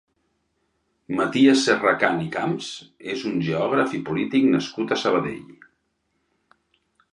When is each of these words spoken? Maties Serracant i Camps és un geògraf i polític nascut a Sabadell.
Maties 1.19 1.65
Serracant 1.67 2.17
i 2.23 2.31
Camps 2.37 2.71
és 3.15 3.27
un 3.33 3.37
geògraf 3.49 3.95
i 4.01 4.03
polític 4.09 4.51
nascut 4.57 4.95
a 4.95 5.01
Sabadell. 5.05 5.55